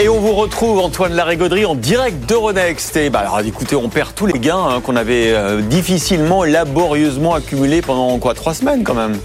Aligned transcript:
Et 0.00 0.08
on 0.08 0.20
vous 0.20 0.32
retrouve, 0.32 0.78
Antoine 0.78 1.14
Larigauderie, 1.14 1.66
en 1.66 1.74
direct 1.74 2.24
d'Euronext. 2.28 2.96
Et 2.96 3.10
bah 3.10 3.18
alors, 3.20 3.40
écoutez, 3.40 3.74
on 3.74 3.88
perd 3.88 4.14
tous 4.14 4.26
les 4.26 4.38
gains 4.38 4.64
hein, 4.64 4.80
qu'on 4.80 4.94
avait 4.94 5.32
euh, 5.32 5.60
difficilement, 5.60 6.44
laborieusement 6.44 7.34
accumulés 7.34 7.82
pendant 7.82 8.16
quoi 8.18 8.34
Trois 8.34 8.54
semaines 8.54 8.84
quand 8.84 8.94
même 8.94 9.18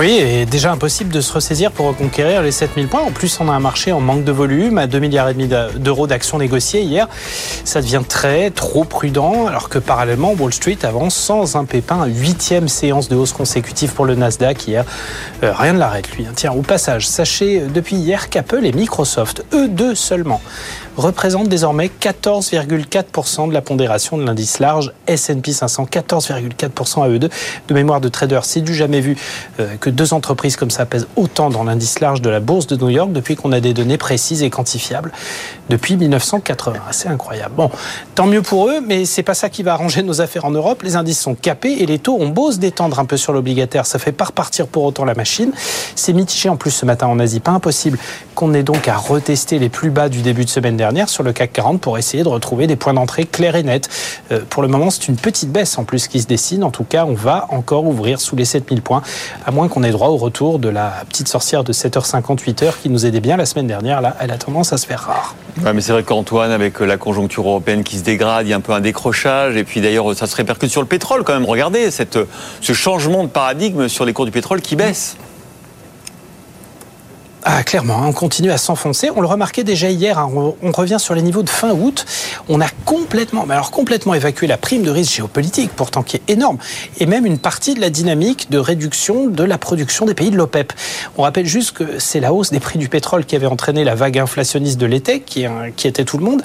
oui, 0.00 0.10
et 0.10 0.46
déjà 0.46 0.72
impossible 0.72 1.12
de 1.12 1.20
se 1.20 1.32
ressaisir 1.32 1.70
pour 1.70 1.86
reconquérir 1.86 2.42
les 2.42 2.50
7000 2.50 2.88
points. 2.88 3.02
En 3.02 3.10
plus, 3.10 3.38
on 3.40 3.48
a 3.48 3.52
un 3.52 3.60
marché 3.60 3.92
en 3.92 4.00
manque 4.00 4.24
de 4.24 4.32
volume, 4.32 4.78
à 4.78 4.86
2 4.86 4.98
milliards 4.98 5.28
et 5.28 5.34
demi 5.34 5.48
d'euros 5.48 6.06
d'actions 6.06 6.38
négociées 6.38 6.80
hier. 6.80 7.08
Ça 7.64 7.80
devient 7.82 8.02
très, 8.08 8.50
trop 8.50 8.84
prudent, 8.84 9.46
alors 9.46 9.68
que 9.68 9.78
parallèlement, 9.78 10.32
Wall 10.32 10.52
Street 10.52 10.78
avance 10.82 11.14
sans 11.14 11.56
un 11.56 11.66
pépin. 11.66 12.06
Huitième 12.06 12.68
séance 12.68 13.08
de 13.08 13.16
hausse 13.16 13.32
consécutive 13.32 13.92
pour 13.92 14.06
le 14.06 14.14
Nasdaq 14.14 14.66
hier. 14.66 14.84
Euh, 15.42 15.52
rien 15.52 15.74
ne 15.74 15.78
l'arrête, 15.78 16.10
lui. 16.16 16.24
Hein. 16.26 16.32
Tiens, 16.34 16.52
au 16.52 16.62
passage, 16.62 17.06
sachez 17.06 17.60
depuis 17.72 17.96
hier 17.96 18.30
qu'Apple 18.30 18.64
et 18.64 18.72
Microsoft, 18.72 19.44
eux 19.52 19.68
deux 19.68 19.94
seulement, 19.94 20.40
représentent 20.96 21.48
désormais 21.48 21.90
14,4% 22.00 23.48
de 23.48 23.54
la 23.54 23.60
pondération 23.60 24.16
de 24.18 24.24
l'indice 24.24 24.58
large 24.58 24.92
S&P 25.06 25.52
500. 25.52 25.86
14,4% 25.90 27.04
à 27.04 27.08
eux 27.08 27.18
deux. 27.18 27.30
De 27.68 27.74
mémoire 27.74 28.00
de 28.00 28.08
trader, 28.08 28.40
c'est 28.42 28.60
du 28.60 28.74
jamais 28.74 29.00
vu 29.00 29.16
euh, 29.60 29.76
que 29.82 29.90
deux 29.90 30.14
entreprises 30.14 30.54
comme 30.54 30.70
ça 30.70 30.86
pèsent 30.86 31.08
autant 31.16 31.50
dans 31.50 31.64
l'indice 31.64 31.98
large 31.98 32.22
de 32.22 32.30
la 32.30 32.38
bourse 32.38 32.68
de 32.68 32.76
New 32.76 32.88
York 32.88 33.10
depuis 33.12 33.34
qu'on 33.34 33.50
a 33.50 33.58
des 33.58 33.74
données 33.74 33.98
précises 33.98 34.44
et 34.44 34.48
quantifiables 34.48 35.10
depuis 35.68 35.96
1980. 35.96 36.78
C'est 36.92 37.08
incroyable. 37.08 37.54
Bon, 37.56 37.68
tant 38.14 38.26
mieux 38.26 38.42
pour 38.42 38.68
eux, 38.68 38.80
mais 38.80 39.04
c'est 39.04 39.24
pas 39.24 39.34
ça 39.34 39.50
qui 39.50 39.64
va 39.64 39.72
arranger 39.72 40.04
nos 40.04 40.20
affaires 40.20 40.44
en 40.44 40.52
Europe. 40.52 40.82
Les 40.84 40.94
indices 40.94 41.20
sont 41.20 41.34
capés 41.34 41.72
et 41.80 41.86
les 41.86 41.98
taux 41.98 42.16
ont 42.16 42.28
beau 42.28 42.52
se 42.52 42.58
détendre 42.58 43.00
un 43.00 43.04
peu 43.04 43.16
sur 43.16 43.32
l'obligataire, 43.32 43.84
ça 43.84 43.98
fait 43.98 44.12
pas 44.12 44.26
repartir 44.26 44.68
pour 44.68 44.84
autant 44.84 45.04
la 45.04 45.14
machine. 45.14 45.52
C'est 45.96 46.12
mitigé 46.12 46.48
en 46.48 46.56
plus 46.56 46.70
ce 46.70 46.86
matin 46.86 47.08
en 47.08 47.18
Asie. 47.18 47.40
Pas 47.40 47.50
impossible 47.50 47.98
qu'on 48.36 48.54
ait 48.54 48.62
donc 48.62 48.86
à 48.86 48.96
retester 48.96 49.58
les 49.58 49.68
plus 49.68 49.90
bas 49.90 50.08
du 50.08 50.22
début 50.22 50.44
de 50.44 50.50
semaine 50.50 50.76
dernière 50.76 51.08
sur 51.08 51.24
le 51.24 51.32
CAC 51.32 51.52
40 51.54 51.80
pour 51.80 51.98
essayer 51.98 52.22
de 52.22 52.28
retrouver 52.28 52.68
des 52.68 52.76
points 52.76 52.94
d'entrée 52.94 53.24
clairs 53.24 53.56
et 53.56 53.64
nets. 53.64 53.88
Euh, 54.30 54.42
pour 54.48 54.62
le 54.62 54.68
moment, 54.68 54.90
c'est 54.90 55.08
une 55.08 55.16
petite 55.16 55.50
baisse 55.50 55.76
en 55.76 55.82
plus 55.82 56.06
qui 56.06 56.20
se 56.20 56.28
dessine. 56.28 56.62
En 56.62 56.70
tout 56.70 56.84
cas, 56.84 57.04
on 57.04 57.14
va 57.14 57.46
encore 57.48 57.84
ouvrir 57.84 58.20
sous 58.20 58.36
les 58.36 58.44
7000 58.44 58.80
points, 58.80 59.02
à 59.44 59.50
moins 59.50 59.68
qu'on 59.72 59.82
ait 59.84 59.90
droit 59.90 60.08
au 60.08 60.18
retour 60.18 60.58
de 60.58 60.68
la 60.68 60.92
petite 61.08 61.28
sorcière 61.28 61.64
de 61.64 61.72
7h50, 61.72 62.40
8h 62.44 62.74
qui 62.82 62.90
nous 62.90 63.06
aidait 63.06 63.20
bien 63.20 63.38
la 63.38 63.46
semaine 63.46 63.66
dernière. 63.66 64.02
Là, 64.02 64.14
elle 64.20 64.30
a 64.30 64.36
tendance 64.36 64.74
à 64.74 64.76
se 64.76 64.86
faire 64.86 65.00
rare. 65.00 65.34
Ouais, 65.64 65.72
mais 65.72 65.80
c'est 65.80 65.92
vrai 65.92 66.02
qu'Antoine, 66.02 66.50
avec 66.50 66.80
la 66.80 66.98
conjoncture 66.98 67.46
européenne 67.48 67.82
qui 67.82 67.96
se 67.96 68.04
dégrade, 68.04 68.46
il 68.46 68.50
y 68.50 68.52
a 68.52 68.56
un 68.56 68.60
peu 68.60 68.72
un 68.72 68.80
décrochage. 68.80 69.56
Et 69.56 69.64
puis 69.64 69.80
d'ailleurs, 69.80 70.14
ça 70.14 70.26
se 70.26 70.36
répercute 70.36 70.70
sur 70.70 70.82
le 70.82 70.86
pétrole 70.86 71.24
quand 71.24 71.32
même. 71.32 71.46
Regardez 71.46 71.90
cette, 71.90 72.18
ce 72.60 72.72
changement 72.74 73.24
de 73.24 73.28
paradigme 73.28 73.88
sur 73.88 74.04
les 74.04 74.12
cours 74.12 74.26
du 74.26 74.30
pétrole 74.30 74.60
qui 74.60 74.76
baisse. 74.76 75.16
Ah, 77.44 77.64
clairement, 77.64 77.98
hein, 77.98 78.06
on 78.06 78.12
continue 78.12 78.52
à 78.52 78.56
s'enfoncer. 78.56 79.10
On 79.16 79.20
le 79.20 79.26
remarquait 79.26 79.64
déjà 79.64 79.90
hier, 79.90 80.16
hein, 80.16 80.30
on, 80.62 80.70
revient 80.70 80.98
sur 81.00 81.14
les 81.14 81.22
niveaux 81.22 81.42
de 81.42 81.50
fin 81.50 81.72
août. 81.72 82.06
On 82.48 82.60
a 82.60 82.68
complètement, 82.84 83.46
mais 83.46 83.54
alors 83.54 83.72
complètement 83.72 84.14
évacué 84.14 84.46
la 84.46 84.56
prime 84.56 84.82
de 84.82 84.90
risque 84.90 85.14
géopolitique, 85.14 85.72
pourtant 85.74 86.04
qui 86.04 86.16
est 86.16 86.30
énorme, 86.30 86.58
et 87.00 87.06
même 87.06 87.26
une 87.26 87.38
partie 87.38 87.74
de 87.74 87.80
la 87.80 87.90
dynamique 87.90 88.48
de 88.50 88.58
réduction 88.58 89.26
de 89.26 89.42
la 89.42 89.58
production 89.58 90.06
des 90.06 90.14
pays 90.14 90.30
de 90.30 90.36
l'OPEP. 90.36 90.72
On 91.16 91.22
rappelle 91.22 91.46
juste 91.46 91.72
que 91.72 91.98
c'est 91.98 92.20
la 92.20 92.32
hausse 92.32 92.50
des 92.50 92.60
prix 92.60 92.78
du 92.78 92.88
pétrole 92.88 93.24
qui 93.24 93.34
avait 93.34 93.46
entraîné 93.46 93.82
la 93.82 93.96
vague 93.96 94.18
inflationniste 94.18 94.78
de 94.78 94.86
l'été, 94.86 95.20
qui, 95.20 95.44
qui 95.76 95.88
était 95.88 96.04
tout 96.04 96.18
le 96.18 96.24
monde. 96.24 96.42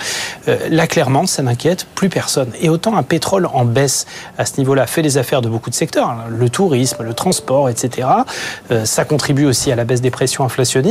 Euh, 0.47 0.57
là, 0.71 0.87
clairement, 0.87 1.27
ça 1.27 1.43
n'inquiète 1.43 1.85
plus 1.93 2.09
personne. 2.09 2.49
Et 2.59 2.69
autant 2.69 2.97
un 2.97 3.03
pétrole 3.03 3.47
en 3.53 3.65
baisse 3.65 4.07
à 4.39 4.45
ce 4.45 4.53
niveau-là 4.57 4.87
fait 4.87 5.03
les 5.03 5.19
affaires 5.19 5.43
de 5.43 5.49
beaucoup 5.49 5.69
de 5.69 5.75
secteurs, 5.75 6.09
hein, 6.09 6.25
le 6.27 6.49
tourisme, 6.49 7.03
le 7.03 7.13
transport, 7.13 7.69
etc. 7.69 8.07
Euh, 8.71 8.85
ça 8.85 9.05
contribue 9.05 9.45
aussi 9.45 9.71
à 9.71 9.75
la 9.75 9.85
baisse 9.85 10.01
des 10.01 10.11
pressions 10.11 10.43
inflationnistes 10.43 10.86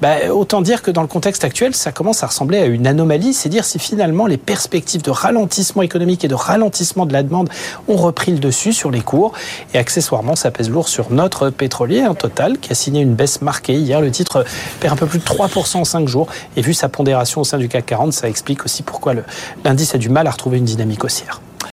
bah, 0.00 0.16
autant 0.32 0.62
dire 0.62 0.82
que 0.82 0.90
dans 0.90 1.02
le 1.02 1.08
contexte 1.08 1.44
actuel, 1.44 1.74
ça 1.74 1.92
commence 1.92 2.22
à 2.22 2.26
ressembler 2.26 2.58
à 2.58 2.66
une 2.66 2.86
anomalie. 2.86 3.34
C'est 3.34 3.48
dire 3.48 3.64
si 3.64 3.78
finalement 3.78 4.26
les 4.26 4.36
perspectives 4.36 5.02
de 5.02 5.10
ralentissement 5.10 5.82
économique 5.82 6.24
et 6.24 6.28
de 6.28 6.34
ralentissement 6.34 7.06
de 7.06 7.12
la 7.12 7.22
demande 7.22 7.48
ont 7.88 7.96
repris 7.96 8.32
le 8.32 8.38
dessus 8.38 8.72
sur 8.72 8.90
les 8.90 9.00
cours. 9.00 9.32
Et 9.74 9.78
accessoirement, 9.78 10.36
ça 10.36 10.50
pèse 10.50 10.70
lourd 10.70 10.88
sur 10.88 11.10
notre 11.10 11.50
pétrolier, 11.50 12.00
un 12.00 12.14
total, 12.14 12.58
qui 12.58 12.72
a 12.72 12.74
signé 12.74 13.00
une 13.00 13.14
baisse 13.14 13.42
marquée. 13.42 13.74
Hier, 13.74 14.00
le 14.00 14.10
titre 14.10 14.44
perd 14.80 14.94
un 14.94 14.96
peu 14.96 15.06
plus 15.06 15.18
de 15.18 15.24
3% 15.24 15.78
en 15.78 15.84
5 15.84 16.08
jours. 16.08 16.28
Et 16.56 16.62
vu 16.62 16.74
sa 16.74 16.88
pondération 16.88 17.40
au 17.40 17.44
sein 17.44 17.58
du 17.58 17.68
CAC 17.68 17.86
40, 17.86 18.12
ça 18.12 18.28
explique 18.28 18.64
aussi 18.64 18.82
pourquoi 18.82 19.14
l'indice 19.64 19.94
a 19.94 19.98
du 19.98 20.08
mal 20.08 20.26
à 20.26 20.30
retrouver 20.30 20.58
une 20.58 20.64
dynamique 20.64 21.04
haussière. 21.04 21.40